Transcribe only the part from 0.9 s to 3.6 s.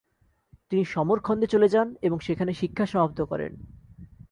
সমরখন্দে চলে যান এবং সেখানে শিক্ষা সমাপ্ত করেন।